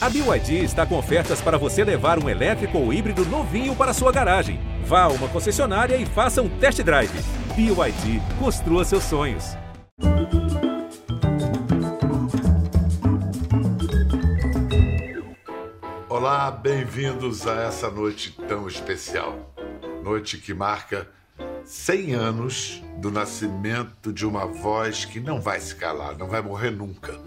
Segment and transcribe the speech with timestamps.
[0.00, 4.12] A BYD está com ofertas para você levar um elétrico ou híbrido novinho para sua
[4.12, 4.60] garagem.
[4.84, 7.10] Vá a uma concessionária e faça um test drive.
[7.56, 9.56] BYD, construa seus sonhos.
[16.08, 19.52] Olá, bem-vindos a essa noite tão especial.
[20.04, 21.08] Noite que marca
[21.64, 26.70] 100 anos do nascimento de uma voz que não vai se calar, não vai morrer
[26.70, 27.18] nunca.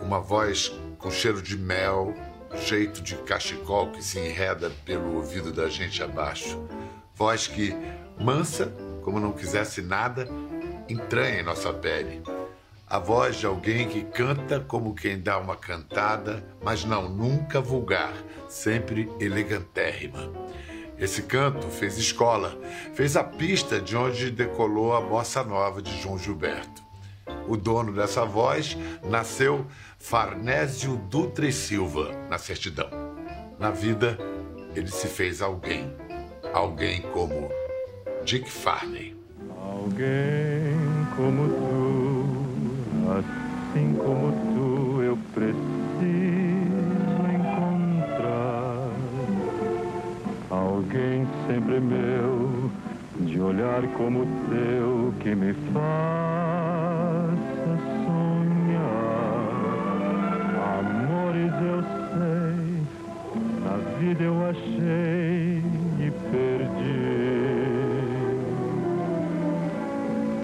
[0.00, 2.14] Uma voz com cheiro de mel,
[2.66, 6.62] jeito de cachecol que se enreda pelo ouvido da gente abaixo.
[7.14, 7.74] Voz que,
[8.18, 10.28] mansa, como não quisesse nada,
[10.88, 12.22] entranha em nossa pele.
[12.86, 18.12] A voz de alguém que canta como quem dá uma cantada, mas não nunca vulgar,
[18.48, 20.30] sempre elegantérrima.
[20.98, 22.58] Esse canto fez escola,
[22.92, 26.82] fez a pista de onde decolou a bossa nova de João Gilberto.
[27.48, 29.66] O dono dessa voz nasceu
[30.02, 32.88] Farnésio Dutra e Silva, na certidão.
[33.58, 34.18] Na vida,
[34.74, 35.94] ele se fez alguém.
[36.54, 37.50] Alguém como
[38.24, 39.14] Dick Farney.
[39.60, 40.74] Alguém
[41.14, 42.24] como tu,
[43.12, 45.60] assim como tu, eu preciso
[47.34, 48.90] encontrar.
[50.48, 52.70] Alguém sempre meu,
[53.20, 56.99] de olhar como teu, que me faça
[64.00, 65.62] vida eu achei
[66.00, 67.10] e perdi.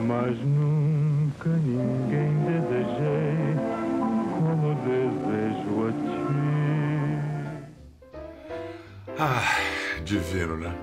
[0.06, 3.56] Mas nunca ninguém desejei
[4.34, 6.26] como desejo a ti.
[9.18, 10.74] Ah, divino, né?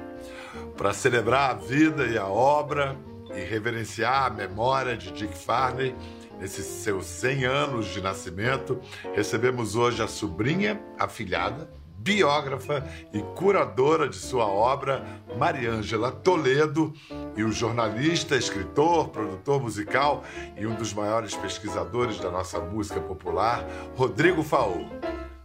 [0.75, 2.97] Para celebrar a vida e a obra
[3.35, 5.95] e reverenciar a memória de Dick Farney,
[6.39, 8.81] nesses seus 100 anos de nascimento,
[9.13, 11.69] recebemos hoje a sobrinha, afilhada,
[12.03, 15.05] biógrafa e curadora de sua obra,
[15.37, 16.93] Mariângela Toledo,
[17.37, 20.23] e o jornalista, escritor, produtor musical
[20.57, 23.65] e um dos maiores pesquisadores da nossa música popular,
[23.95, 24.89] Rodrigo Faú.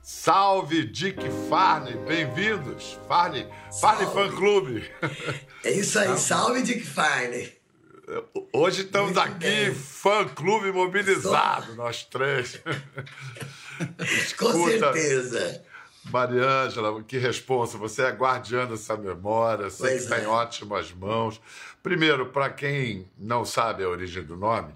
[0.02, 2.98] Salve Dick Farney, bem-vindos!
[3.06, 3.46] Farney,
[3.80, 4.90] Farney Fã Clube.
[5.62, 7.56] É isso aí, salve Dick Farney.
[8.52, 9.74] Hoje estamos Muito aqui, bem.
[9.74, 12.58] fã clube mobilizado, nós três.
[14.00, 15.62] Escuta, Com certeza.
[16.04, 17.76] Mariângela, que responsa.
[17.78, 20.24] Você é guardiã dessa memória, sei pois que está é.
[20.24, 21.40] em ótimas mãos.
[21.82, 24.74] Primeiro, para quem não sabe a origem do nome,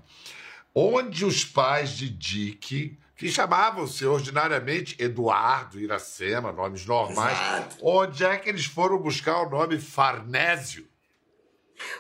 [0.75, 7.77] onde os pais de Dick, que chamavam-se ordinariamente Eduardo, Iracema, nomes normais, Exato.
[7.81, 10.87] onde é que eles foram buscar o nome Farnésio?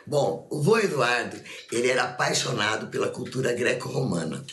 [0.06, 1.40] Bom, o vô Eduardo,
[1.70, 4.44] ele era apaixonado pela cultura greco-romana.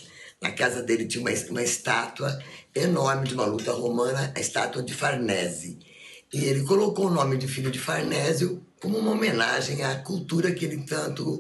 [0.41, 2.40] Na casa dele tinha uma, uma estátua
[2.75, 5.80] enorme de uma luta romana, a estátua de Farnese.
[6.31, 10.66] E ele colocou o nome de filho de Farnésio como uma homenagem à cultura que
[10.66, 11.38] ele tanto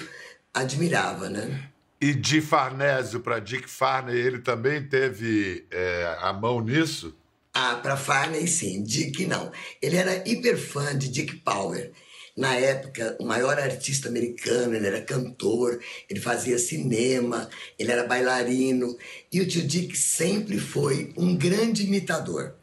[0.53, 1.69] admirava, né?
[2.01, 7.15] E de Farnésio para Dick Farney, ele também teve é, a mão nisso?
[7.53, 9.51] Ah, para Farney sim, Dick não.
[9.81, 11.91] Ele era hiper fã de Dick Power
[12.39, 15.77] na época, o maior artista americano, ele era cantor,
[16.09, 18.97] ele fazia cinema, ele era bailarino.
[19.29, 22.55] E o tio Dick sempre foi um grande imitador.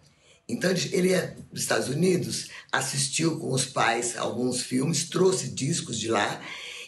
[0.49, 6.09] Então ele é dos Estados Unidos, assistiu com os pais alguns filmes, trouxe discos de
[6.09, 6.41] lá.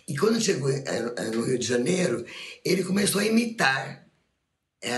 [0.08, 2.24] E quando chegou eh, eh, no Rio de Janeiro,
[2.64, 4.08] ele começou a imitar
[4.82, 4.90] é,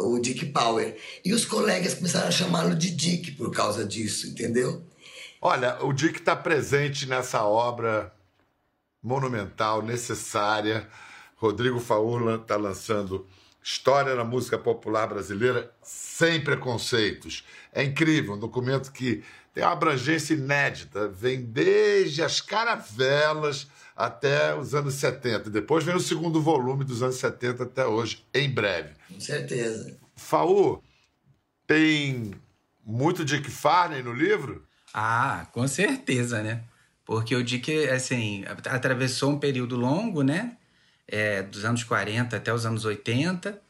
[0.00, 0.96] o Dick Power.
[1.24, 4.84] E os colegas começaram a chamá-lo de Dick por causa disso, entendeu?
[5.44, 8.14] Olha, o Dick está presente nessa obra
[9.02, 10.88] monumental, necessária.
[11.34, 13.26] Rodrigo Faurlan está lançando
[13.60, 17.44] História da Música Popular Brasileira sem preconceitos.
[17.72, 23.66] É incrível, um documento que tem uma abrangência inédita, vem desde as caravelas
[23.96, 25.50] até os anos 70.
[25.50, 28.94] Depois vem o segundo volume dos anos 70 até hoje, em breve.
[29.12, 29.98] Com certeza.
[30.14, 30.80] Faú,
[31.66, 32.30] tem
[32.86, 34.64] muito Dick Farney no livro?
[34.94, 36.62] Ah, com certeza, né?
[37.04, 40.56] Porque o Dick, assim, atravessou um período longo, né?
[41.08, 43.60] É, dos anos 40 até os anos 80.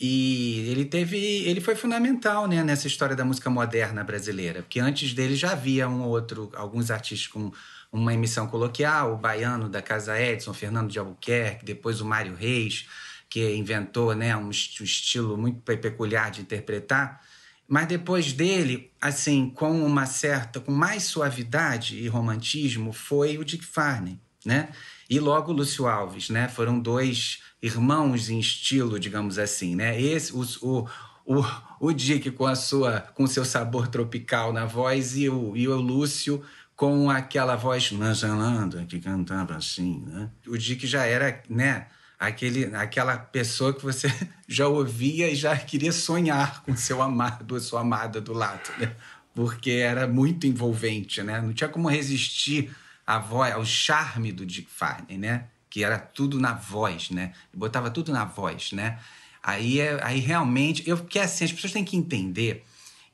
[0.00, 5.12] E ele teve, ele foi fundamental, né, nessa história da música moderna brasileira, porque antes
[5.12, 7.50] dele já havia um outro, alguns artistas com
[7.90, 12.86] uma emissão coloquial, o baiano da Casa Edson, Fernando de Albuquerque, depois o Mário Reis,
[13.28, 17.20] que inventou, né, um, estilo muito peculiar de interpretar.
[17.68, 23.64] Mas depois dele, assim, com uma certa, com mais suavidade e romantismo, foi o Dick
[23.64, 24.70] Farney, né?
[25.10, 26.48] E logo o Lúcio Alves, né?
[26.48, 30.00] Foram dois irmãos em estilo, digamos assim, né?
[30.00, 30.88] Esse, o, o,
[31.26, 31.44] o,
[31.78, 35.76] o Dick com a sua com seu sabor tropical na voz e o, e o
[35.76, 36.42] Lúcio
[36.74, 40.30] com aquela voz nasalando que cantava assim, né?
[40.46, 41.88] O Dick já era, né,
[42.18, 44.12] aquele, aquela pessoa que você
[44.48, 48.94] já ouvia e já queria sonhar com seu amado ou sua amada do lado, né?
[49.34, 51.40] Porque era muito envolvente, né?
[51.40, 52.74] Não tinha como resistir
[53.06, 55.44] à voz, ao charme do Dick Farney, né?
[55.70, 57.32] Que era tudo na voz, né?
[57.54, 58.98] Botava tudo na voz, né?
[59.40, 62.64] Aí, é, aí realmente, eu porque assim, as pessoas têm que entender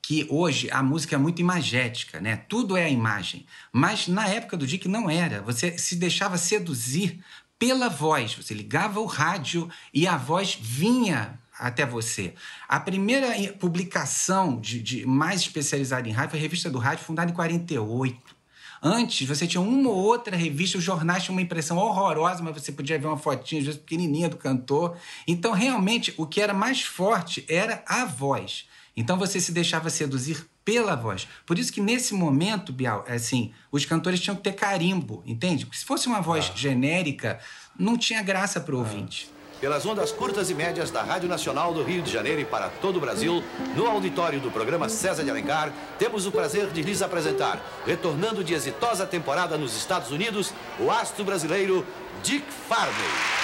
[0.00, 2.36] que hoje a música é muito imagética, né?
[2.36, 3.46] Tudo é a imagem.
[3.72, 5.40] Mas na época do Dick não era.
[5.42, 7.22] Você se deixava seduzir
[7.64, 8.34] pela voz.
[8.34, 12.34] Você ligava o rádio e a voz vinha até você.
[12.68, 17.30] A primeira publicação de, de mais especializada em rádio foi a Revista do Rádio, fundada
[17.30, 18.36] em 48.
[18.82, 22.70] Antes, você tinha uma ou outra revista, os jornais tinham uma impressão horrorosa, mas você
[22.70, 24.98] podia ver uma fotinha, às vezes pequenininha, do cantor.
[25.26, 28.66] Então, realmente, o que era mais forte era a voz.
[28.94, 31.28] Então você se deixava seduzir pela voz.
[31.44, 35.66] Por isso que nesse momento, Bial, é assim, os cantores tinham que ter carimbo, entende?
[35.66, 36.56] Porque se fosse uma voz ah.
[36.56, 37.38] genérica,
[37.78, 39.32] não tinha graça para o ouvinte.
[39.60, 42.96] Pelas ondas curtas e médias da Rádio Nacional do Rio de Janeiro e para todo
[42.96, 43.42] o Brasil,
[43.76, 48.52] no auditório do programa César de Alencar, temos o prazer de lhes apresentar, retornando de
[48.52, 51.86] exitosa temporada nos Estados Unidos, o astro brasileiro
[52.22, 53.43] Dick Farney.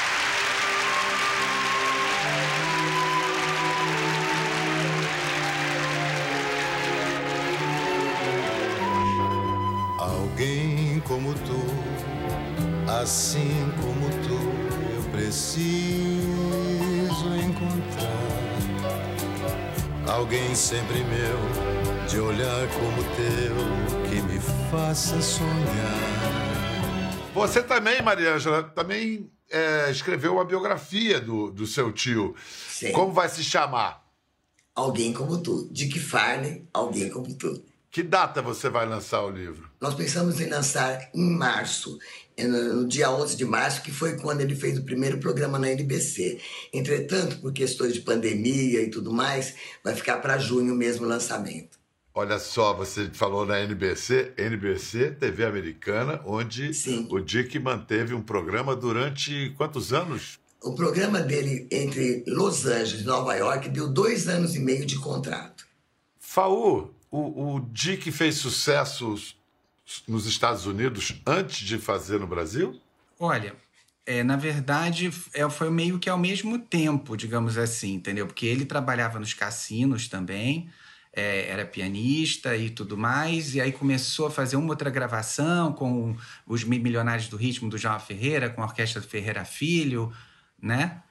[10.40, 11.60] Alguém como tu,
[12.90, 14.40] assim como tu,
[14.96, 15.60] eu preciso
[17.44, 18.08] encontrar.
[20.08, 23.54] Alguém sempre meu, de olhar como teu,
[24.08, 24.40] que me
[24.70, 25.50] faça sonhar.
[27.34, 32.34] Você também, Maria Ângela, também é, escreveu uma biografia do, do seu tio.
[32.66, 32.92] Sim.
[32.92, 34.10] Como vai se chamar?
[34.74, 35.68] Alguém como tu.
[35.70, 37.62] Dick Farney, Alguém como tu.
[37.90, 39.69] Que data você vai lançar o livro?
[39.80, 41.98] Nós pensamos em lançar em março,
[42.38, 46.38] no dia 11 de março, que foi quando ele fez o primeiro programa na NBC.
[46.70, 51.78] Entretanto, por questões de pandemia e tudo mais, vai ficar para junho mesmo o lançamento.
[52.12, 57.08] Olha só, você falou na NBC, NBC, TV americana, onde Sim.
[57.10, 60.38] o Dick manteve um programa durante quantos anos?
[60.62, 64.98] O programa dele entre Los Angeles e Nova York deu dois anos e meio de
[64.98, 65.66] contrato.
[66.18, 69.14] Faú, o, o Dick fez sucesso
[70.06, 72.80] nos Estados Unidos antes de fazer no Brasil?
[73.18, 73.54] Olha,
[74.06, 78.26] é, na verdade, é, foi meio que ao mesmo tempo, digamos assim, entendeu?
[78.26, 80.70] Porque ele trabalhava nos cassinos também,
[81.12, 86.16] é, era pianista e tudo mais, e aí começou a fazer uma outra gravação com
[86.46, 90.12] os Milionários do Ritmo do João Ferreira, com a Orquestra do Ferreira Filho,
[90.60, 91.02] né?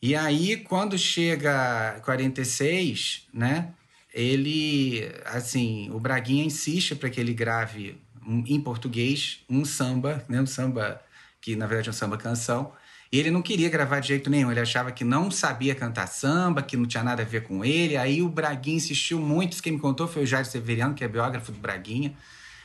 [0.00, 3.72] E aí, quando chega 46, né?
[4.12, 7.96] ele, assim, o Braguinha insiste para que ele grave
[8.26, 11.00] um, em português um samba, né, um samba
[11.40, 12.72] que na verdade é um samba canção.
[13.10, 16.62] E ele não queria gravar de jeito nenhum, ele achava que não sabia cantar samba,
[16.62, 17.94] que não tinha nada a ver com ele.
[17.96, 21.52] Aí o Braguinha insistiu muito, quem me contou foi o Jair Severiano, que é biógrafo
[21.52, 22.14] do Braguinha.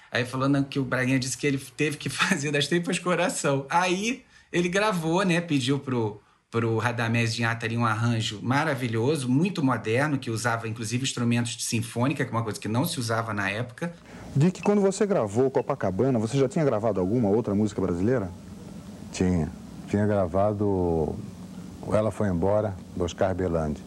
[0.09, 3.65] Aí falando que o Braguinha disse que ele teve que fazer das tripas coração.
[3.69, 9.63] Aí ele gravou, né, pediu pro para o Radamés de Atari um arranjo maravilhoso, muito
[9.63, 13.33] moderno, que usava inclusive instrumentos de sinfônica, que é uma coisa que não se usava
[13.33, 13.94] na época.
[14.33, 18.30] Dick, quando você gravou Copacabana, você já tinha gravado alguma outra música brasileira?
[19.11, 19.51] Tinha.
[19.89, 21.16] Tinha gravado
[21.92, 23.81] Ela Foi Embora, do Oscar Belandi.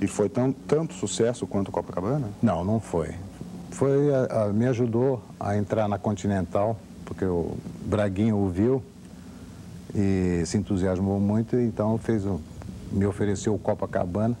[0.00, 2.28] E foi tão, tanto sucesso quanto Copacabana?
[2.40, 3.14] Não, não foi.
[3.70, 8.82] Foi, a, a, me ajudou a entrar na Continental, porque o Braguinho ouviu
[9.96, 12.38] e se entusiasmou muito, então fez o,
[12.92, 14.36] me ofereceu o Copacabana,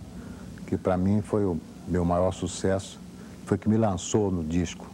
[0.66, 1.58] que para mim foi o
[1.88, 3.00] meu maior sucesso,
[3.46, 4.86] foi que me lançou no disco.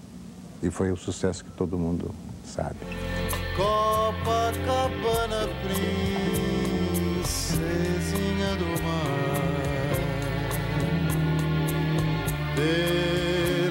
[0.63, 2.15] E foi o sucesso que todo mundo
[2.45, 2.77] sabe.
[3.57, 5.49] Copacabana,
[7.25, 9.43] princesinha do mar,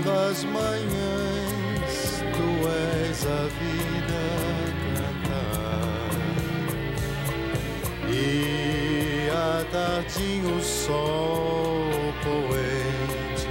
[0.04, 4.01] pelas manhãs tu és a vida
[8.24, 9.66] E à
[10.56, 11.90] o sol
[12.24, 13.48] poente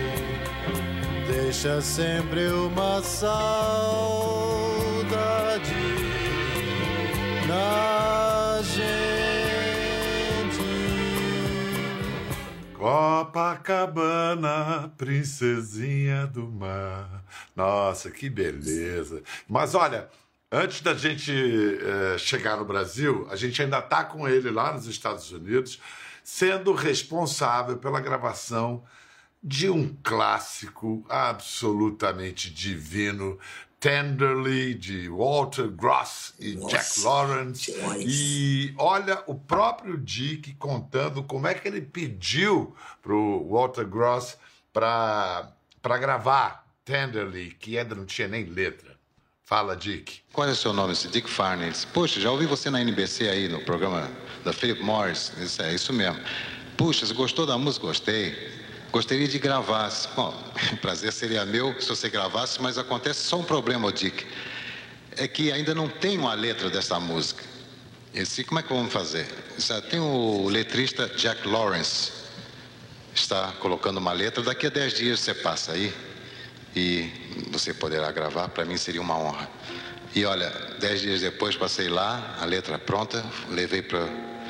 [1.27, 3.41] deixa sempre uma saudade
[7.49, 8.81] na gente.
[12.75, 14.13] Copacabana,
[14.97, 17.25] princesinha do mar.
[17.57, 19.23] Nossa, que beleza.
[19.49, 20.09] Mas olha,
[20.53, 24.87] Antes da gente é, chegar no Brasil, a gente ainda está com ele lá nos
[24.87, 25.79] Estados Unidos,
[26.25, 28.85] sendo responsável pela gravação
[29.43, 33.39] de um clássico absolutamente divino,
[33.79, 37.73] Tenderly, de Walter Gross e Nossa, Jack Lawrence.
[37.73, 38.05] demais.
[38.07, 44.37] E olha o próprio Dick contando como é que ele pediu para o Walter Gross
[44.73, 48.90] para gravar Tenderly, que ainda não tinha nem letra.
[49.51, 50.21] Fala, Dick.
[50.33, 50.95] Qual é o seu nome?
[50.95, 51.29] Dick
[51.73, 54.09] disse, Poxa, já ouvi você na NBC aí, no programa
[54.45, 55.33] da Philip Morris.
[55.37, 56.21] Eu disse, é isso mesmo.
[56.77, 57.85] Puxa, você gostou da música?
[57.85, 58.49] Gostei.
[58.93, 59.91] Gostaria de gravar.
[60.15, 60.33] Bom,
[60.81, 64.25] prazer seria meu se você gravasse, mas acontece só um problema, Dick.
[65.17, 67.43] É que ainda não tenho a letra dessa música.
[68.15, 69.27] Eu disse, como é que vamos fazer?
[69.69, 72.13] "Ah, tem o letrista Jack Lawrence.
[73.13, 74.45] Está colocando uma letra.
[74.45, 75.93] Daqui a 10 dias você passa aí
[76.75, 77.11] e
[77.51, 78.49] você poderá gravar.
[78.49, 79.49] Para mim seria uma honra.
[80.15, 80.51] E olha,
[80.81, 84.05] dez dias depois passei lá, a letra pronta, levei para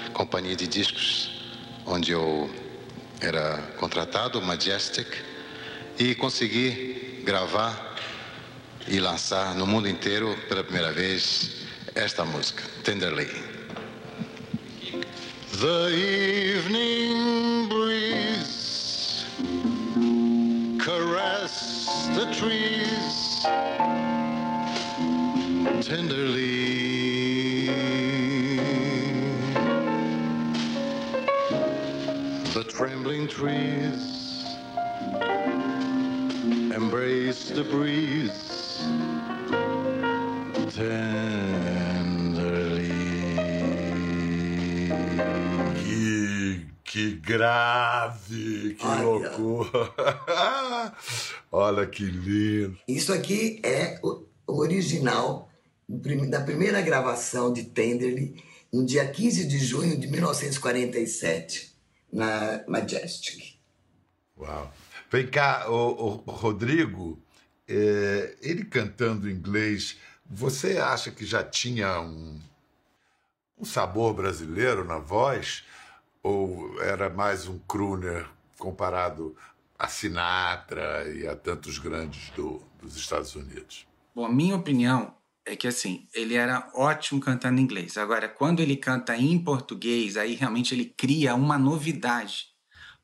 [0.06, 1.42] a companhia de discos
[1.86, 2.50] onde eu
[3.20, 5.06] era contratado, Majestic,
[5.98, 7.96] e consegui gravar
[8.88, 13.28] e lançar no mundo inteiro pela primeira vez esta música, Tenderly.
[15.60, 19.26] The evening breeze
[20.78, 21.69] caress
[22.20, 23.46] the trees
[25.86, 27.66] tenderly.
[32.52, 34.44] The trembling trees
[36.74, 38.82] embrace the breeze
[40.74, 41.59] tenderly.
[45.82, 49.02] Que, que grave, que Olha.
[49.02, 49.92] loucura.
[51.52, 52.78] Olha que lindo.
[52.86, 55.50] Isso aqui é o o original
[56.28, 58.42] da primeira gravação de Tenderly,
[58.72, 61.74] no dia 15 de junho de 1947,
[62.12, 63.58] na Majestic.
[64.38, 64.72] Uau.
[65.10, 67.20] Vem cá, o, Rodrigo,
[67.66, 72.38] é, ele cantando inglês, você acha que já tinha um,
[73.60, 75.64] um sabor brasileiro na voz?
[76.22, 78.26] Ou era mais um crooner
[78.58, 79.36] comparado
[79.78, 83.86] a Sinatra e a tantos grandes do, dos Estados Unidos?
[84.14, 85.14] Bom, a minha opinião
[85.44, 87.96] é que assim, ele era ótimo cantando inglês.
[87.96, 92.48] Agora, quando ele canta em português, aí realmente ele cria uma novidade.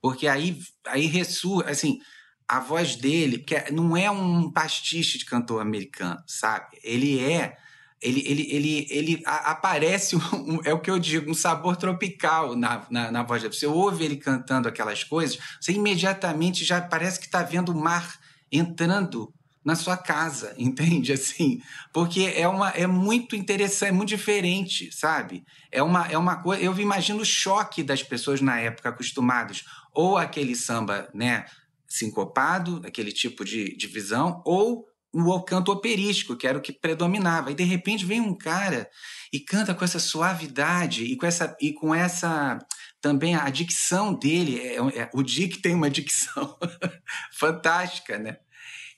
[0.00, 2.00] Porque aí aí ressurge, assim,
[2.46, 6.78] a voz dele, que não é um pastiche de cantor americano, sabe?
[6.82, 7.56] Ele é
[8.00, 12.86] ele, ele, ele, ele aparece, um, é o que eu digo, um sabor tropical na,
[12.90, 13.54] na, na voz dele.
[13.54, 18.18] Você ouve ele cantando aquelas coisas, você imediatamente já parece que está vendo o mar
[18.50, 19.32] entrando
[19.64, 21.12] na sua casa, entende?
[21.12, 21.60] Assim,
[21.92, 25.44] porque é uma é muito interessante, é muito diferente, sabe?
[25.72, 30.18] É uma é uma coisa, eu imagino o choque das pessoas na época acostumadas ou
[30.18, 31.46] aquele samba, né,
[31.88, 34.86] sincopado, aquele tipo de, de visão, ou
[35.23, 37.50] o canto operístico, que era o que predominava.
[37.50, 38.88] E de repente vem um cara
[39.32, 42.58] e canta com essa suavidade e com essa e com essa
[43.00, 46.56] também a dicção dele, é, é- o Dick tem uma dicção
[47.38, 48.38] fantástica, né?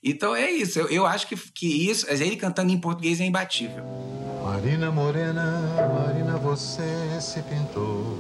[0.03, 3.85] Então é isso, eu, eu acho que, que isso, ele cantando em português é imbatível.
[4.45, 5.61] Marina Morena,
[5.93, 8.17] Marina, você se pintou.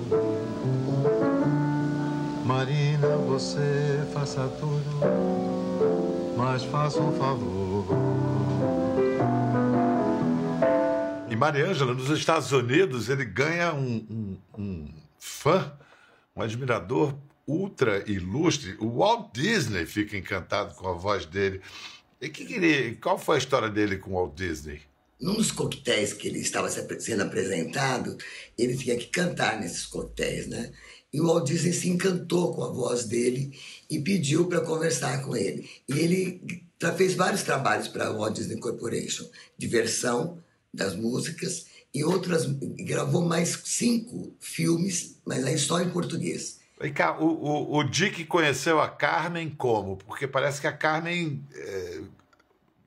[2.45, 5.67] Marina, você faça tudo,
[6.38, 7.85] mas faça um favor.
[11.28, 15.73] E Mariângela, nos Estados Unidos, ele ganha um, um- um fã,
[16.37, 17.12] um admirador
[17.47, 18.76] ultra ilustre.
[18.78, 21.61] O Walt Disney fica encantado com a voz dele.
[22.21, 24.80] E que que ele- qual foi a história dele com o Walt Disney?
[25.21, 28.16] Num dos coquetéis que ele estava sendo apresentado,
[28.57, 30.71] ele tinha que cantar nesses coquetéis, né?
[31.12, 33.59] E o Walt Disney se encantou com a voz dele
[33.91, 35.69] e pediu para conversar com ele.
[35.88, 36.43] E ele
[36.97, 42.45] fez vários trabalhos para a Walt Disney Corporation, de versão das músicas e outras.
[42.45, 46.59] e Gravou mais cinco filmes, mas aí só em português.
[46.81, 49.97] Vem cá, o, o, o Dick conheceu a Carmen como?
[49.97, 52.03] Porque parece que a Carmen eh,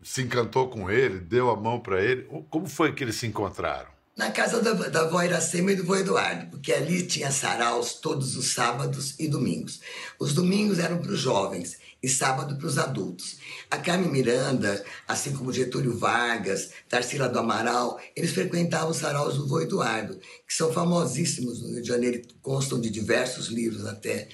[0.01, 2.23] se encantou com ele, deu a mão para ele.
[2.49, 3.90] Como foi que eles se encontraram?
[4.17, 8.35] Na casa da, da avó Iracema e do vô Eduardo, porque ali tinha saraus todos
[8.35, 9.79] os sábados e domingos.
[10.19, 13.37] Os domingos eram para os jovens e sábado para os adultos.
[13.69, 19.47] A Carmen Miranda, assim como Getúlio Vargas, Tarsila do Amaral, eles frequentavam os saraus do
[19.47, 24.27] vô Eduardo, que são famosíssimos no Rio de Janeiro, constam de diversos livros até.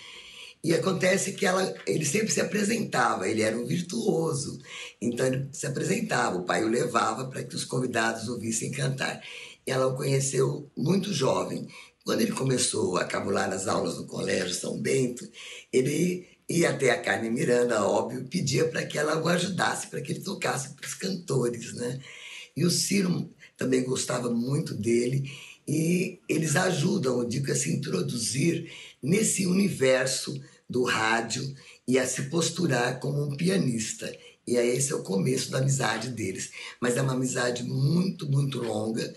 [0.63, 4.59] E acontece que ela, ele sempre se apresentava, ele era um virtuoso.
[4.99, 9.21] Então ele se apresentava, o pai o levava para que os convidados ouvissem cantar.
[9.67, 11.67] Ela o conheceu muito jovem.
[12.03, 15.29] Quando ele começou a cabular as aulas no Colégio São Bento,
[15.71, 20.13] ele E até a Carmen Miranda, óbvio, pedia para que ela o ajudasse, para que
[20.13, 21.99] ele tocasse para os cantores, né?
[22.55, 25.29] E o Ciro também gostava muito dele
[25.67, 28.71] e eles ajudam, eu digo, a se introduzir
[29.03, 31.43] nesse universo do rádio
[31.85, 34.09] e a se posturar como um pianista.
[34.47, 36.51] E aí esse é o começo da amizade deles.
[36.79, 39.13] Mas é uma amizade muito, muito longa,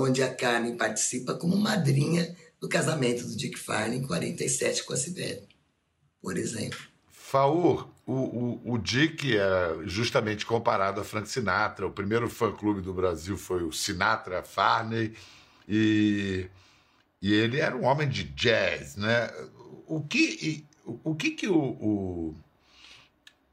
[0.00, 4.96] onde a Carmen participa como madrinha do casamento do Dick Farney em 47 com a
[4.96, 5.46] Sibeli,
[6.20, 6.78] por exemplo.
[7.10, 11.86] Faur, o, o, o Dick é justamente comparado a Frank Sinatra.
[11.86, 15.12] O primeiro fã-clube do Brasil foi o Sinatra Farney
[15.68, 16.48] e,
[17.20, 19.28] e ele era um homem de jazz, né?
[19.88, 22.36] O que, o, que, que o, o,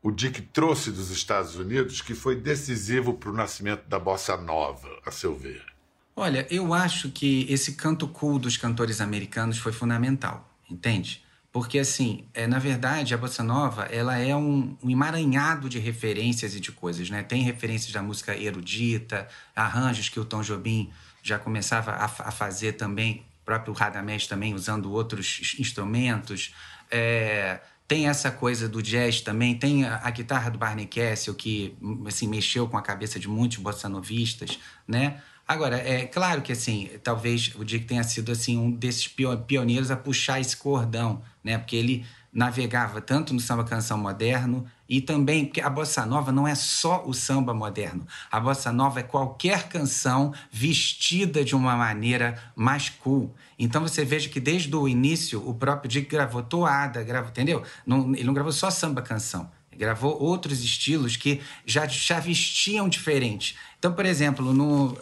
[0.04, 5.02] o Dick trouxe dos Estados Unidos que foi decisivo para o nascimento da bossa nova,
[5.04, 5.73] a seu ver?
[6.16, 11.24] Olha, eu acho que esse canto cool dos cantores americanos foi fundamental, entende?
[11.52, 16.56] Porque, assim, é, na verdade, a bossa nova ela é um, um emaranhado de referências
[16.56, 17.22] e de coisas, né?
[17.22, 20.92] Tem referências da música erudita, arranjos que o Tom Jobim
[21.22, 26.54] já começava a, a fazer também, o próprio Radamés também usando outros instrumentos.
[26.90, 31.78] É, tem essa coisa do jazz também, tem a, a, guitarra do Barney Kessel, que
[32.08, 35.22] assim, mexeu com a cabeça de muitos bossanovistas, né?
[35.54, 39.96] Agora, é claro que assim, talvez o Dick tenha sido assim um desses pioneiros a
[39.96, 41.60] puxar esse cordão, né?
[41.60, 46.48] Porque ele navegava tanto no samba canção moderno e também porque a bossa nova não
[46.48, 48.08] é só o samba moderno.
[48.32, 53.32] A bossa nova é qualquer canção vestida de uma maneira mais cool.
[53.60, 57.62] Então você veja que desde o início o próprio Dick gravou toada, gravou, entendeu?
[57.86, 59.52] Não, ele não gravou só samba canção.
[59.72, 63.56] Ele gravou outros estilos que já, já vestiam diferente.
[63.84, 64.98] Então, por exemplo, no,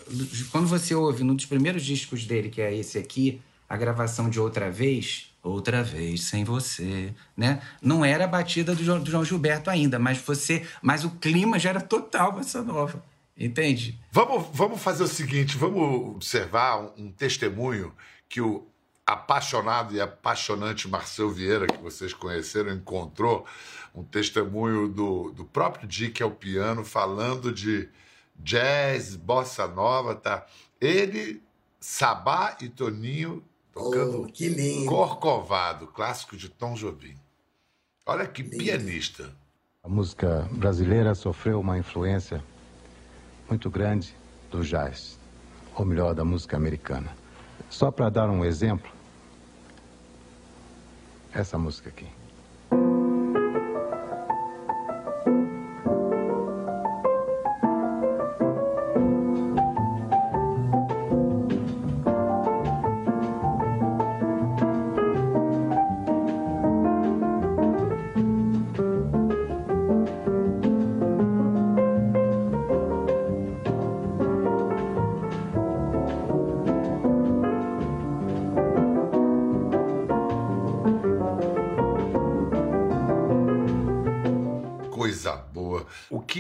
[0.51, 4.39] quando você ouve um dos primeiros discos dele, que é esse aqui, a gravação de
[4.39, 7.61] Outra Vez, Outra Vez Sem Você, né?
[7.79, 11.59] Não era a batida do João, do João Gilberto ainda, mas você, mas o clima
[11.59, 13.03] já era total essa nova.
[13.37, 13.99] Entende?
[14.11, 17.93] Vamos, vamos fazer o seguinte, vamos observar um, um testemunho
[18.27, 18.65] que o
[19.05, 23.45] apaixonado e apaixonante Marcel Vieira, que vocês conheceram, encontrou
[23.93, 27.87] um testemunho do, do próprio Dick ao piano, falando de
[28.43, 30.45] jazz, bossa nova, tá?
[30.79, 31.41] Ele,
[31.79, 34.85] Sabá e Toninho tocando oh, que lindo.
[34.87, 37.15] Corcovado, clássico de Tom Jobim.
[38.05, 38.57] Olha que lindo.
[38.57, 39.31] pianista.
[39.83, 42.43] A música brasileira sofreu uma influência
[43.49, 44.15] muito grande
[44.49, 45.17] do jazz,
[45.75, 47.15] ou melhor, da música americana.
[47.69, 48.91] Só para dar um exemplo,
[51.33, 52.07] essa música aqui.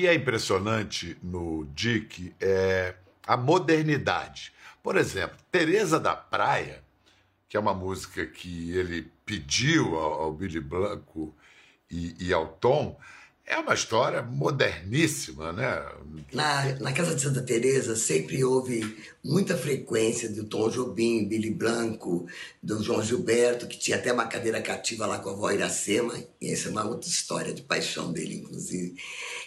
[0.07, 4.53] É impressionante no Dick é a modernidade.
[4.81, 6.83] Por exemplo, Teresa da Praia,
[7.47, 11.35] que é uma música que ele pediu ao, ao Billy Blanco
[11.89, 12.99] e, e ao Tom,
[13.51, 15.85] é uma história moderníssima, né?
[16.31, 22.25] Na, na Casa de Santa Teresa sempre houve muita frequência do Tom Jobim, Billy Blanco,
[22.63, 26.49] do João Gilberto, que tinha até uma cadeira cativa lá com a avó Iracema, e
[26.49, 28.95] essa é uma outra história de paixão dele, inclusive.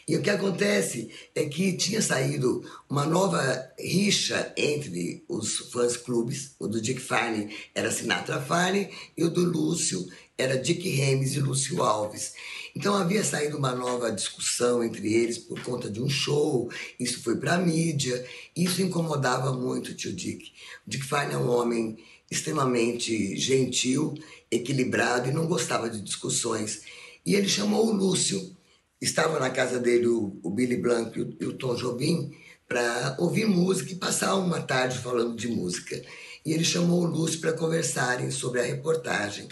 [0.07, 6.55] E o que acontece é que tinha saído uma nova rixa entre os fãs clubes,
[6.59, 11.40] o do Dick Farney era Sinatra Farney e o do Lúcio era Dick Remes e
[11.40, 12.35] Lúcio Alves.
[12.75, 17.37] Então havia saído uma nova discussão entre eles por conta de um show, isso foi
[17.37, 20.51] para a mídia, isso incomodava muito o tio Dick.
[20.85, 21.97] O Dick Farney é um homem
[22.29, 24.15] extremamente gentil,
[24.51, 26.83] equilibrado e não gostava de discussões.
[27.25, 28.55] E ele chamou o Lúcio,
[29.01, 32.33] estava na casa dele o, o Billy Blanco e o Tom Jobim
[32.69, 36.03] para ouvir música e passar uma tarde falando de música.
[36.45, 39.49] E ele chamou o Lúcio para conversarem sobre a reportagem.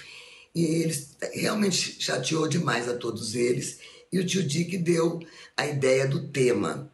[0.54, 3.78] E ele realmente chateou demais a todos eles.
[4.12, 5.20] E o tio Dick deu
[5.56, 6.90] a ideia do tema,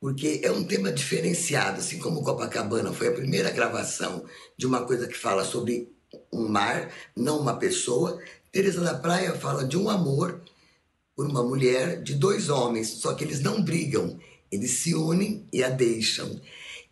[0.00, 4.24] porque é um tema diferenciado, assim como Copacabana foi a primeira gravação
[4.56, 5.92] de uma coisa que fala sobre
[6.32, 8.20] um mar, não uma pessoa.
[8.50, 10.40] Teresa da Praia fala de um amor
[11.14, 14.18] por uma mulher de dois homens, só que eles não brigam,
[14.50, 16.40] eles se unem e a deixam.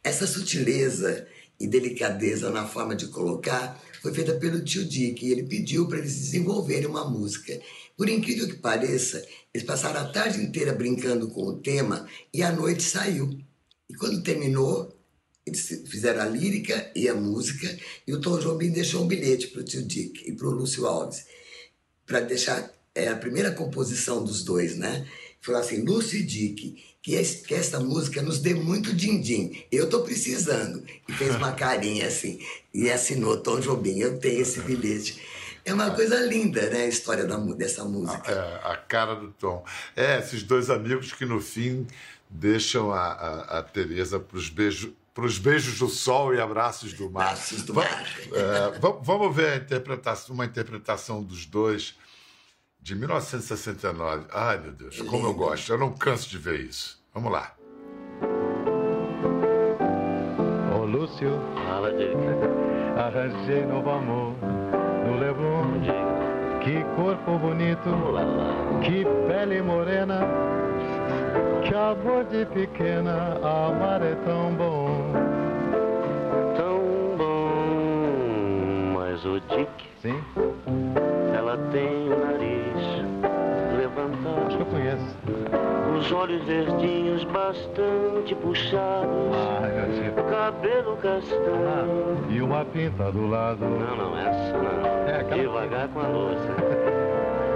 [0.03, 1.27] Essa sutileza
[1.59, 5.97] e delicadeza na forma de colocar foi feita pelo tio Dick e ele pediu para
[5.97, 7.59] eles desenvolverem uma música.
[7.97, 12.53] Por incrível que pareça, eles passaram a tarde inteira brincando com o tema e a
[12.53, 13.41] noite saiu.
[13.89, 14.95] E quando terminou,
[15.47, 17.67] eles fizeram a lírica e a música
[18.07, 20.87] e o Tom Jobim deixou um bilhete para o tio Dick e para o Lúcio
[20.87, 21.25] Alves
[22.05, 25.09] para deixar é, a primeira composição dos dois, né?
[25.45, 29.63] Falou assim, Lúcio e Dick, que, que esta música nos dê muito din-din.
[29.71, 30.83] Eu tô precisando.
[31.07, 32.41] E fez uma carinha assim.
[32.73, 33.99] E assinou Tom Jobim.
[33.99, 35.21] Eu tenho esse bilhete.
[35.63, 36.85] É uma coisa linda, né?
[36.85, 38.33] A história da, dessa música.
[38.33, 39.63] É, a cara do Tom.
[39.95, 41.87] É, esses dois amigos que no fim
[42.31, 46.93] deixam a, a, a Tereza para os beijos para os beijos do sol e abraços
[46.93, 47.29] do mar.
[47.29, 48.05] Abraços do mar.
[48.33, 51.95] É, vamos ver a interpretação, uma interpretação dos dois
[52.85, 54.27] de 1969.
[54.31, 55.73] Ai, meu Deus, como eu gosto.
[55.73, 57.03] Eu não canso de ver isso.
[57.15, 57.55] Vamos lá.
[60.71, 62.15] Ô oh, Lúcio, fala Dick.
[62.99, 64.35] Arranjei novo amor
[65.07, 65.81] no Leblon.
[66.63, 67.91] Que corpo bonito,
[68.83, 70.21] que pele morena,
[71.67, 75.13] que amor de pequena, amar é tão bom.
[76.57, 79.71] Tão bom, mas o Dick.
[80.01, 80.23] Sim.
[86.05, 89.09] Os olhos verdinhos bastante puxados.
[90.15, 90.31] Deus.
[90.31, 91.49] Cabelo castanho.
[91.49, 93.65] Ah, e uma pinta do lado.
[93.65, 94.87] Não, não, essa não.
[95.09, 96.51] É aquela Devagar com a louça.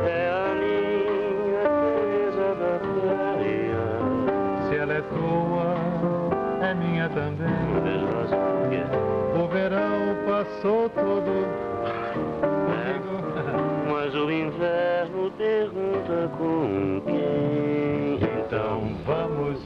[0.06, 1.62] É a minha
[2.00, 3.84] Teresa da praia.
[4.66, 5.74] Se ela é tua,
[6.66, 7.48] é minha também.
[9.34, 11.46] O verão passou todo
[12.40, 13.18] comigo.
[13.90, 17.07] Mas o inverno pergunta com quem.
[18.58, 19.60] Então vamos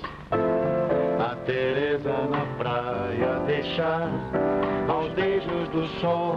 [1.19, 4.11] a Teresa na praia deixar
[4.87, 6.37] aos beijos do sol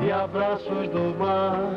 [0.00, 1.74] e abraços do mar.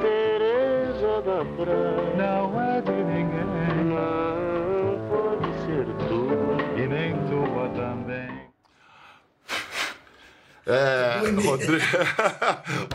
[0.00, 2.14] Teresa da praia.
[2.16, 6.80] Não é de ninguém Não pode ser tua.
[6.80, 8.42] e nem tua também.
[10.64, 11.84] É, Rodrigo,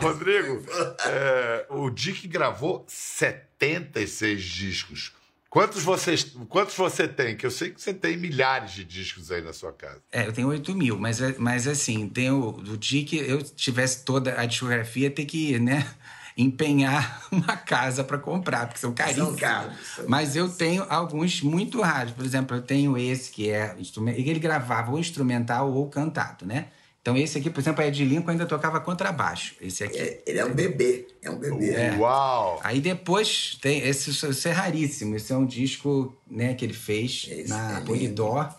[0.00, 0.62] Rodrigo
[1.06, 5.18] é, o Dick gravou 76 discos.
[5.50, 7.34] Quantos, vocês, quantos você tem?
[7.36, 10.02] Que eu sei que você tem milhares de discos aí na sua casa.
[10.12, 14.04] É, eu tenho 8 mil, mas, é- mas assim, tem o do Dick, eu tivesse
[14.04, 15.86] toda a discografia, ter que, né,
[16.36, 19.30] empenhar uma casa para comprar, porque são caríssimos.
[19.30, 19.74] São caros.
[19.96, 22.12] são Mas eu tenho alguns muito raros.
[22.12, 26.66] Por exemplo, eu tenho esse que é instrumen- ele gravava ou instrumental ou cantado, né?
[27.08, 29.54] Então esse aqui, por exemplo, a Ed Lincoln ainda tocava contrabaixo.
[29.62, 29.96] Esse aqui.
[29.96, 31.96] É, ele é um bebê, é um bebê.
[31.96, 32.60] Uau!
[32.62, 35.16] Aí depois tem esse, esse é raríssimo.
[35.16, 37.86] Esse é um disco, né, que ele fez Esse na é lindo.
[37.86, 38.54] Polydor.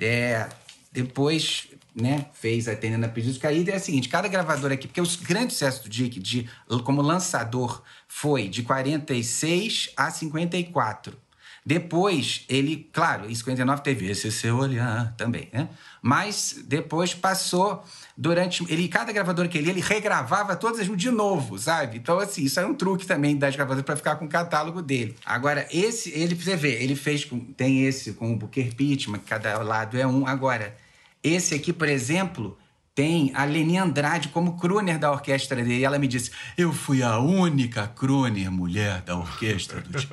[0.00, 0.48] É,
[0.90, 3.38] depois, né, fez a Atendendo a Pedidos.
[3.38, 6.50] Que aí é o seguinte, cada gravador aqui, porque o grande sucesso do Dick de,
[6.82, 11.16] como lançador foi de 46 a 54.
[11.66, 15.68] Depois, ele, claro, em 59 teve esse seu olhar também, né?
[16.00, 17.82] Mas depois passou
[18.16, 18.64] durante.
[18.72, 21.98] Ele, cada gravador que ele ele regravava todas as de novo, sabe?
[21.98, 25.16] Então, assim, isso é um truque também das gravadoras para ficar com o catálogo dele.
[25.26, 27.40] Agora, esse, ele, você ver, ele fez com.
[27.40, 30.24] Tem esse com o Booker Pittman, que cada lado é um.
[30.24, 30.76] Agora,
[31.20, 32.56] esse aqui, por exemplo,
[32.96, 35.80] tem a Leni Andrade como crooner da orquestra dele.
[35.80, 40.10] E ela me disse: Eu fui a única crooner mulher da orquestra do Dick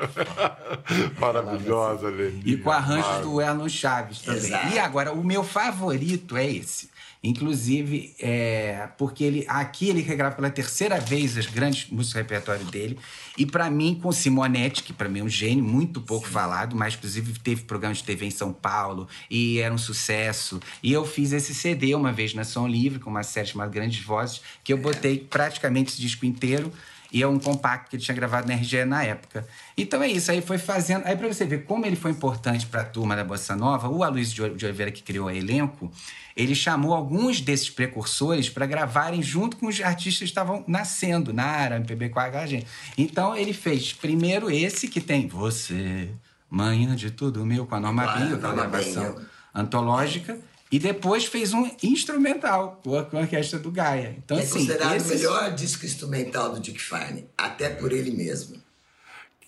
[1.17, 2.41] Maravilhosa, Leni.
[2.45, 4.41] e com arranjos do Erlon Chaves também.
[4.41, 4.75] Exato.
[4.75, 6.91] E agora, o meu favorito é esse.
[7.23, 12.65] Inclusive, é, porque ele aqui ele regrava pela terceira vez as grandes músicas do repertório
[12.65, 12.99] dele.
[13.37, 16.95] E para mim, com Simonetti, que para mim é um gênio, muito pouco falado, mas
[16.95, 20.59] inclusive teve programa de TV em São Paulo e era um sucesso.
[20.83, 24.03] E eu fiz esse CD uma vez na Som Livre, com uma série chamada Grandes
[24.03, 26.73] Vozes, que eu botei praticamente esse disco inteiro.
[27.13, 29.47] E é um compacto que ele tinha gravado na RGE na época.
[29.77, 31.05] Então é isso, aí foi fazendo.
[31.05, 34.03] Aí pra você ver como ele foi importante para a turma da Bossa Nova, o
[34.03, 35.91] Aloysio de Oliveira, que criou o elenco,
[36.35, 41.45] ele chamou alguns desses precursores para gravarem junto com os artistas que estavam nascendo na
[41.45, 42.65] área, MPB com a gente.
[42.97, 46.09] Então ele fez primeiro esse que tem Você,
[46.49, 49.25] Manhã de Tudo Meu, com a Norma Claro, Bio, aquela Norma gravação Bio.
[49.53, 50.39] antológica.
[50.73, 54.15] E depois fez um instrumental com a, orquestra do Gaia.
[54.17, 58.09] Então, é assim, considerado esses- o melhor disco instrumental do Dick Farney, até por ele
[58.09, 58.61] mesmo.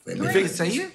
[0.04, 0.88] Foi Não é isso aí?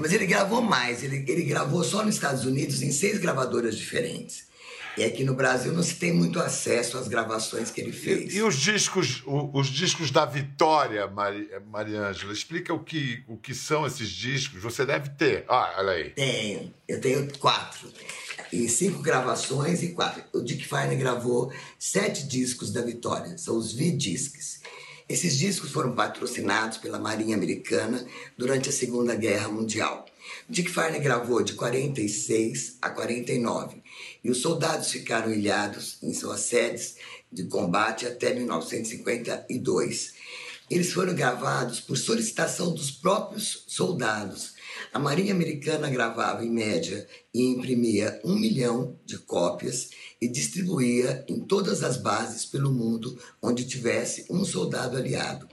[0.00, 4.50] Mas ele gravou mais, ele, ele gravou só nos Estados Unidos em seis gravadoras diferentes.
[4.98, 8.34] E aqui no Brasil não se tem muito acesso às gravações que ele fez.
[8.34, 13.36] E, e os discos, o- os discos da Vitória, Mari, Mariângela, explica o que, o
[13.38, 14.60] que são esses discos.
[14.60, 15.44] Você deve ter.
[15.48, 16.10] Ah, olha aí.
[16.10, 17.88] Tenho, eu tenho quatro.
[18.52, 20.22] E cinco gravações e quatro.
[20.30, 24.60] O Dick Farney gravou sete discos da Vitória, são os V-Discs.
[25.08, 30.04] Esses discos foram patrocinados pela Marinha Americana durante a Segunda Guerra Mundial.
[30.48, 33.82] Dick Farney gravou de 46 a 49
[34.22, 36.96] e os soldados ficaram ilhados em suas sedes
[37.32, 40.12] de combate até 1952.
[40.70, 44.51] Eles foram gravados por solicitação dos próprios soldados.
[44.92, 49.88] A Marinha Americana gravava, em média, e imprimia um milhão de cópias
[50.20, 55.48] e distribuía em todas as bases pelo mundo onde tivesse um soldado aliado.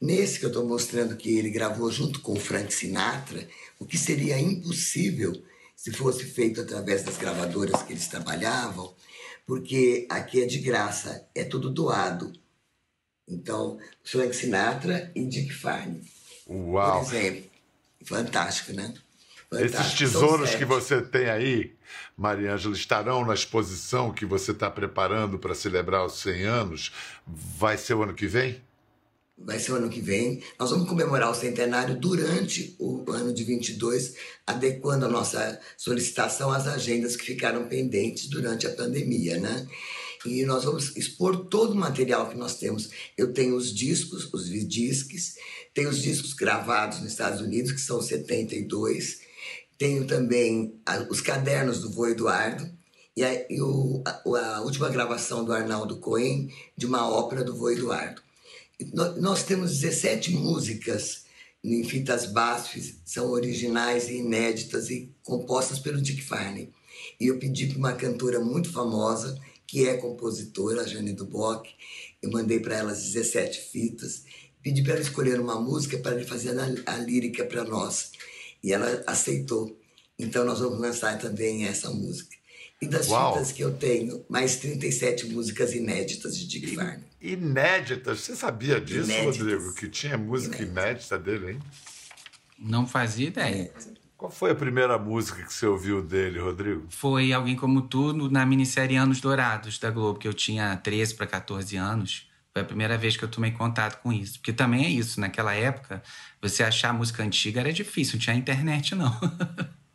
[0.00, 3.46] Nesse que eu estou mostrando que ele gravou junto com o Frank Sinatra,
[3.78, 5.32] o que seria impossível
[5.76, 8.94] se fosse feito através das gravadoras que eles trabalhavam,
[9.46, 12.32] porque aqui é de graça, é tudo doado.
[13.28, 16.02] Então, Frank Sinatra e Dick Farney.
[16.48, 17.04] Uau!
[17.04, 17.47] Por exemplo.
[18.04, 18.94] Fantástico, né?
[19.52, 19.98] Esses Fantástico.
[19.98, 21.72] tesouros São que você tem aí,
[22.16, 26.92] Maria Ângela, estarão na exposição que você está preparando para celebrar os 100 anos.
[27.26, 28.60] Vai ser o ano que vem?
[29.38, 30.42] Vai ser o ano que vem.
[30.58, 36.66] Nós vamos comemorar o centenário durante o ano de 22, adequando a nossa solicitação às
[36.66, 39.66] agendas que ficaram pendentes durante a pandemia, né?
[40.26, 42.90] E nós vamos expor todo o material que nós temos.
[43.16, 45.36] Eu tenho os discos, os disques,
[45.78, 49.20] tenho os discos gravados nos Estados Unidos, que são 72.
[49.78, 52.68] Tenho também a- os cadernos do vô Eduardo
[53.16, 57.54] e, a, e o- a- a última gravação do Arnaldo Cohen de uma ópera do
[57.54, 58.20] vô Eduardo.
[58.92, 61.26] No- Nós temos 17 músicas
[61.62, 66.72] em fitas BASF, são originais e inéditas e compostas pelo Dick Farney.
[67.20, 71.68] E eu pedi para uma cantora muito famosa, que é compositora, a Jane Duboc,
[72.20, 74.24] eu mandei para ela as 17 fitas,
[74.68, 78.12] pedi para ela escolher uma música para ele fazer a, a lírica para nós.
[78.62, 79.78] E ela aceitou.
[80.18, 82.36] Então nós vamos lançar também essa música.
[82.80, 83.32] E das Uau.
[83.32, 87.04] fitas que eu tenho, mais 37 músicas inéditas de Dick Farney.
[87.20, 88.20] Inéditas.
[88.20, 89.38] Você sabia disso, Inéditas.
[89.38, 89.74] Rodrigo?
[89.74, 91.58] Que tinha música inédita dele, hein?
[92.58, 93.72] Não fazia ideia.
[94.16, 96.86] Qual foi a primeira música que você ouviu dele, Rodrigo?
[96.90, 101.26] Foi Alguém Como Tu na minissérie Anos Dourados da Globo, que eu tinha 13 para
[101.26, 102.27] 14 anos.
[102.58, 104.40] Foi a primeira vez que eu tomei contato com isso.
[104.40, 106.02] Porque também é isso, naquela época,
[106.42, 109.16] você achar música antiga era difícil, não tinha internet, não.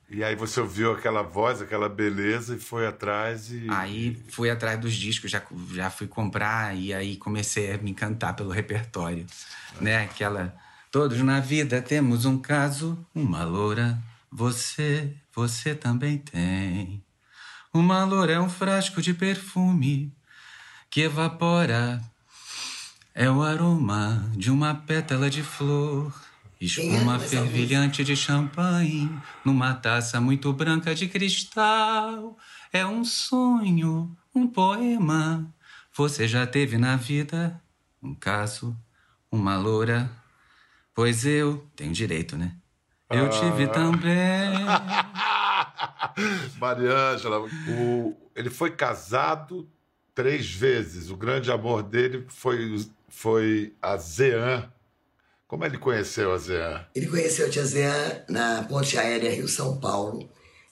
[0.10, 3.65] E aí você ouviu aquela voz, aquela beleza e foi atrás e.
[3.69, 5.41] Aí fui atrás dos discos, já,
[5.73, 9.26] já fui comprar e aí comecei a me encantar pelo repertório.
[9.82, 10.04] Né?
[10.04, 10.56] Aquela.
[10.91, 13.97] Todos na vida temos um caso, uma loura.
[14.32, 17.04] Você, você também tem.
[17.73, 20.13] Uma loura é um frasco de perfume
[20.91, 21.99] que evapora.
[23.15, 26.12] É o aroma de uma pétala de flor.
[26.60, 29.10] Espuma fervilhante de champanhe
[29.45, 32.36] numa taça muito branca de cristal.
[32.71, 35.47] É um sonho, um poema.
[35.93, 37.62] Você já teve na vida
[38.02, 38.76] um caso,
[39.32, 40.10] uma loura?
[40.95, 42.56] Pois eu tenho direito, né?
[43.12, 44.58] Eu tive também.
[46.60, 48.15] Mariângela, o...
[48.36, 49.69] ele foi casado
[50.15, 51.12] três vezes.
[51.12, 54.69] O grande amor dele foi, foi a Zean.
[55.47, 56.86] Como ele conheceu a Zean?
[56.95, 60.30] Ele conheceu a tia Zé na ponte aérea Rio-São Paulo.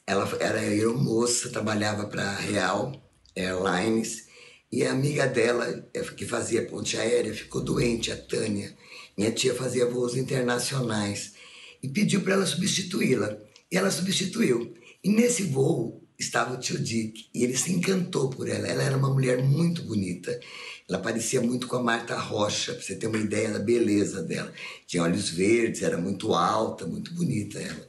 [0.07, 2.91] Ela era aeromoça, trabalhava para a Real
[3.35, 4.27] Airlines.
[4.71, 8.75] E a amiga dela, eh, que fazia ponte aérea, ficou doente, a Tânia.
[9.15, 11.33] Minha tia fazia voos internacionais.
[11.81, 13.37] E pediu para ela substituí-la.
[13.71, 14.73] E ela substituiu.
[15.03, 17.27] E nesse voo estava o tio Dick.
[17.33, 18.67] E ele se encantou por ela.
[18.67, 20.39] Ela era uma mulher muito bonita.
[20.87, 24.51] Ela parecia muito com a Marta Rocha, para você ter uma ideia da beleza dela.
[24.85, 27.87] Tinha olhos verdes, era muito alta, muito bonita ela.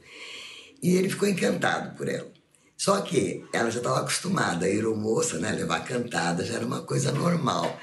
[0.81, 2.31] E ele ficou encantado por ela.
[2.77, 7.11] Só que ela já estava acostumada, a aeromoça, né, levar cantada, já era uma coisa
[7.11, 7.79] normal.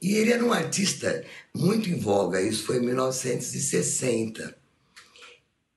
[0.00, 4.57] E ele era um artista muito em voga, isso foi em 1960.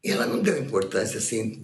[0.03, 1.61] Ela não deu importância assim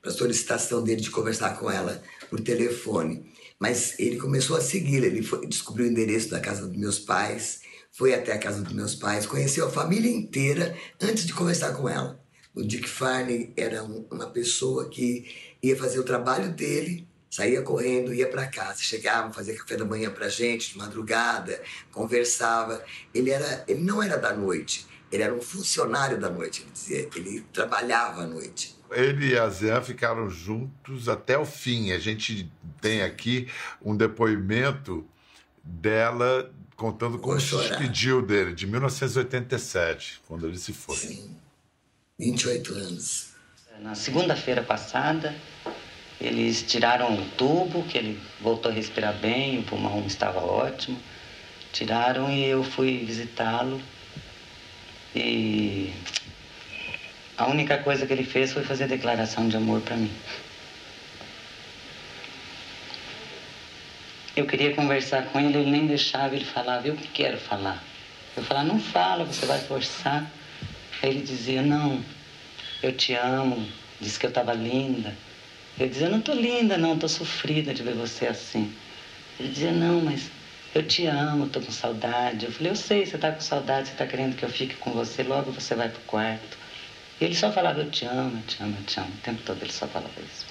[0.00, 3.30] para a solicitação dele de conversar com ela por telefone.
[3.58, 7.60] Mas ele começou a segui-la, ele foi, descobriu o endereço da casa dos meus pais,
[7.92, 11.88] foi até a casa dos meus pais, conheceu a família inteira antes de conversar com
[11.88, 12.18] ela.
[12.54, 15.26] O Dick Farney era um- uma pessoa que
[15.62, 20.10] ia fazer o trabalho dele, saía correndo, ia para casa, chegava, fazia café da manhã
[20.10, 21.60] para gente, de madrugada,
[21.92, 22.82] conversava.
[23.14, 27.08] Ele, era, ele não era da noite, ele era um funcionário da noite, ele dizia,
[27.16, 28.76] ele trabalhava à noite.
[28.92, 31.92] Ele e a Zean ficaram juntos até o fim.
[31.92, 33.48] A gente tem aqui
[33.80, 35.06] um depoimento
[35.62, 40.96] dela contando como se despediu dele, de 1987, quando ele se foi.
[40.96, 41.36] Sim,
[42.18, 43.30] 28 anos.
[43.80, 45.34] Na segunda-feira passada,
[46.20, 51.00] eles tiraram o tubo, que ele voltou a respirar bem, o pulmão estava ótimo.
[51.72, 53.80] Tiraram e eu fui visitá-lo
[55.14, 55.92] E
[57.36, 60.12] a única coisa que ele fez foi fazer declaração de amor para mim.
[64.36, 67.82] Eu queria conversar com ele, ele nem deixava, ele falava, eu que quero falar.
[68.36, 70.30] Eu falava, não fala, você vai forçar.
[71.02, 72.00] Aí ele dizia, não,
[72.82, 73.66] eu te amo,
[74.00, 75.14] disse que eu estava linda.
[75.78, 78.72] Eu dizia, não tô linda, não, tô sofrida de ver você assim.
[79.38, 80.30] Ele dizia, não, mas
[80.74, 82.46] eu te amo, tô com saudade.
[82.46, 84.92] Eu falei, eu sei, você tá com saudade, você tá querendo que eu fique com
[84.92, 86.58] você, logo você vai pro quarto.
[87.20, 89.10] E ele só falava, eu te amo, eu te amo, eu te amo.
[89.10, 90.46] O tempo todo ele só falava isso.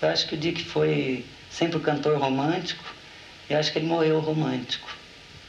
[0.00, 2.84] Eu acho que o Dick foi sempre o cantor romântico,
[3.48, 4.88] eu acho que ele morreu romântico.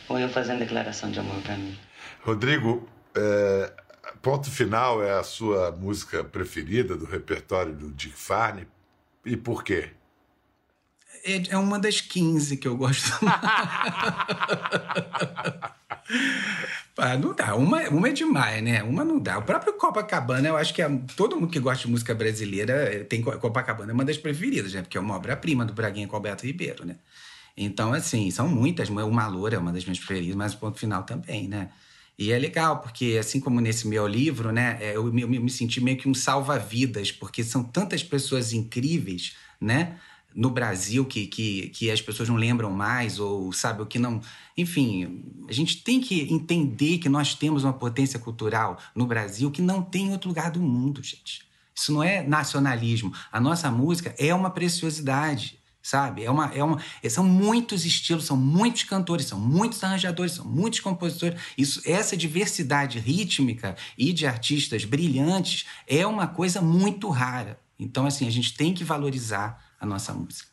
[0.10, 1.78] Morreu fazendo declaração de amor para mim.
[2.21, 3.71] Rodrigo, é,
[4.21, 8.67] Ponto Final é a sua música preferida do repertório do Dick Farney.
[9.26, 9.91] E por quê?
[11.24, 13.12] É, é uma das 15 que eu gosto.
[16.97, 17.56] Ah, não dá.
[17.56, 18.84] Uma, uma é demais, né?
[18.84, 19.39] Uma não dá.
[19.39, 23.04] O próprio Copacabana, eu acho que é, todo mundo que gosta de música brasileira eh,
[23.04, 24.82] tem Copacabana, é uma das preferidas, né?
[24.82, 26.97] Porque é uma obra-prima do Braguinha com Alberto Ribeiro, né?
[27.58, 28.89] Então, assim, são muitas.
[28.89, 31.71] O Malor é uma das minhas preferidas, mas o ponto final também, né?
[32.19, 35.50] E é legal, porque assim como nesse meu livro, né, é, eu me, eu me
[35.50, 39.97] senti meio que um salva-vidas, porque são tantas pessoas incríveis, né?
[40.36, 44.22] No Brasil que, que, que as pessoas não lembram mais, ou sabe, o que não.
[44.58, 49.62] Enfim, a gente tem que entender que nós temos uma potência cultural no Brasil que
[49.62, 51.46] não tem em outro lugar do mundo, gente.
[51.76, 53.13] Isso não é nacionalismo.
[53.32, 56.24] A nossa música é uma preciosidade, sabe?
[56.24, 60.80] É uma, é uma, são muitos estilos, são muitos cantores, são muitos arranjadores, são muitos
[60.80, 61.39] compositores.
[61.58, 67.60] Isso, essa diversidade rítmica e de artistas brilhantes é uma coisa muito rara.
[67.82, 70.52] Então, assim, a gente tem que valorizar a nossa música.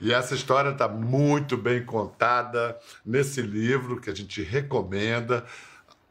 [0.00, 5.44] E essa história está muito bem contada nesse livro que a gente recomenda.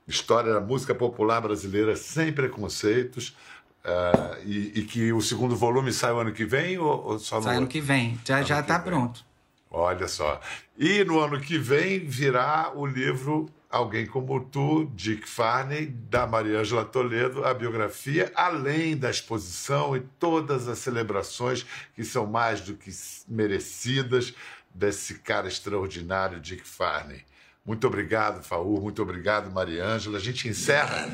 [0.06, 3.36] História da música popular brasileira sem preconceitos.
[3.80, 7.38] Uh, e, e, que o segundo volume sai o ano que vem ou, ou só
[7.38, 9.24] no Sai ano que vem, já já está pronto.
[9.72, 10.42] Olha só.
[10.78, 16.60] E no ano que vem virá o livro Alguém Como Tu, Dick Farney, da Maria
[16.60, 22.74] Angela Toledo, a biografia, além da exposição e todas as celebrações que são mais do
[22.74, 22.90] que
[23.28, 24.34] merecidas
[24.74, 27.24] desse cara extraordinário, Dick Farney.
[27.64, 30.18] Muito obrigado, Faú, muito obrigado, Maria Ângela.
[30.18, 31.08] A gente encerra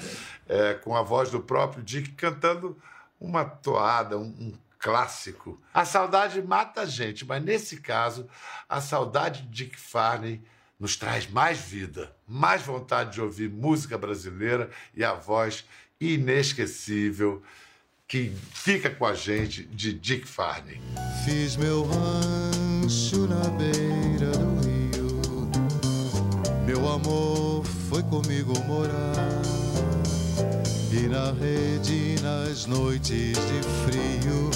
[0.48, 2.78] é, com a voz do próprio Dick cantando
[3.20, 5.60] uma toada, um, um clássico.
[5.74, 8.30] A saudade mata a gente, mas nesse caso,
[8.70, 10.42] a saudade de Dick Farney
[10.80, 15.66] nos traz mais vida, mais vontade de ouvir música brasileira e a voz
[16.00, 17.42] inesquecível
[18.08, 20.80] que fica com a gente de Dick Farney.
[21.24, 25.50] Fiz meu rancho na beira do rio,
[26.66, 29.16] meu amor foi comigo morar.
[30.92, 34.50] E na rede, nas noites de frio,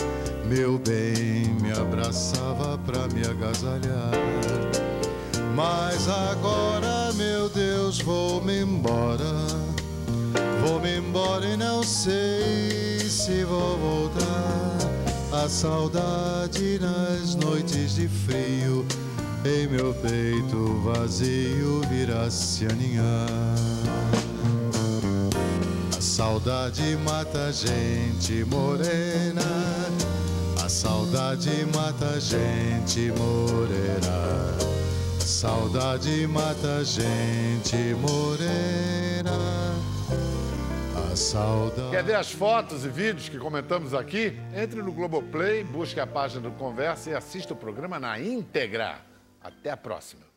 [0.46, 4.89] meu bem me abraçava pra me agasalhar.
[5.60, 9.26] Mas agora, meu Deus, vou-me embora.
[10.66, 14.78] Vou-me embora e não sei se vou voltar.
[15.34, 18.86] A saudade nas noites de frio,
[19.44, 23.28] em meu peito vazio virá se aninhar.
[25.98, 29.42] A saudade mata a gente morena.
[30.64, 34.70] A saudade mata a gente morena.
[35.40, 39.32] Saudade mata gente morena.
[40.94, 41.92] A saudade.
[41.92, 44.38] Quer ver as fotos e vídeos que comentamos aqui?
[44.54, 49.00] Entre no Globoplay, busque a página do Conversa e assista o programa na íntegra.
[49.42, 50.29] Até a próxima.